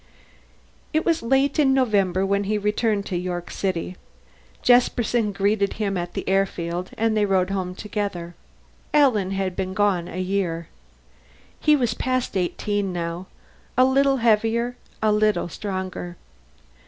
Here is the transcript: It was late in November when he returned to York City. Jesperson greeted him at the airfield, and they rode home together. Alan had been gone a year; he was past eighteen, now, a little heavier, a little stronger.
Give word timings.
It 0.93 1.05
was 1.05 1.21
late 1.21 1.59
in 1.59 1.75
November 1.75 2.25
when 2.25 2.45
he 2.45 2.57
returned 2.57 3.05
to 3.05 3.15
York 3.15 3.51
City. 3.51 3.97
Jesperson 4.63 5.31
greeted 5.31 5.73
him 5.73 5.95
at 5.95 6.13
the 6.15 6.27
airfield, 6.27 6.89
and 6.97 7.15
they 7.15 7.23
rode 7.23 7.51
home 7.51 7.75
together. 7.75 8.33
Alan 8.95 9.29
had 9.29 9.55
been 9.55 9.75
gone 9.75 10.07
a 10.07 10.19
year; 10.19 10.69
he 11.59 11.75
was 11.75 11.93
past 11.93 12.35
eighteen, 12.35 12.91
now, 12.91 13.27
a 13.77 13.85
little 13.85 14.17
heavier, 14.17 14.75
a 15.03 15.11
little 15.11 15.47
stronger. 15.49 16.17